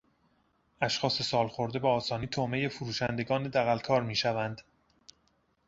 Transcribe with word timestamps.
اشخاص 0.81 1.21
سالخورده 1.21 1.79
به 1.79 1.87
آسانی 1.87 2.27
طعمهی 2.27 2.69
فروشندگان 2.69 3.43
دغلکار 3.43 4.03
میشوند. 4.03 4.61